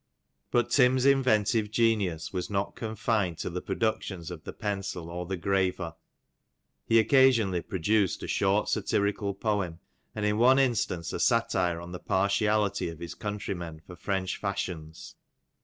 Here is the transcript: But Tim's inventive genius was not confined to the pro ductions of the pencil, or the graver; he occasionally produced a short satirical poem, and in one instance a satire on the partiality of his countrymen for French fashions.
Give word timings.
But 0.49 0.71
Tim's 0.71 1.05
inventive 1.05 1.69
genius 1.69 2.33
was 2.33 2.49
not 2.49 2.75
confined 2.75 3.37
to 3.37 3.51
the 3.51 3.61
pro 3.61 3.75
ductions 3.75 4.31
of 4.31 4.45
the 4.45 4.51
pencil, 4.51 5.11
or 5.11 5.27
the 5.27 5.37
graver; 5.37 5.93
he 6.87 6.97
occasionally 6.97 7.61
produced 7.61 8.23
a 8.23 8.27
short 8.27 8.67
satirical 8.67 9.35
poem, 9.35 9.77
and 10.15 10.25
in 10.25 10.39
one 10.39 10.57
instance 10.57 11.13
a 11.13 11.19
satire 11.19 11.79
on 11.79 11.91
the 11.91 11.99
partiality 11.99 12.89
of 12.89 12.97
his 12.97 13.13
countrymen 13.13 13.83
for 13.85 13.95
French 13.95 14.37
fashions. 14.37 15.17